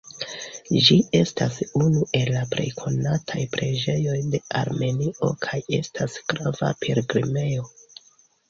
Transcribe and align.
Ĝi 0.85 0.95
estas 1.17 1.57
unu 1.79 2.07
el 2.19 2.31
la 2.37 2.41
plej 2.55 2.65
konataj 2.79 3.43
preĝejoj 3.57 4.17
de 4.37 4.41
Armenio 4.63 5.31
kaj 5.47 5.61
estas 5.81 6.17
grava 6.33 6.75
pilgrimejo. 6.87 7.71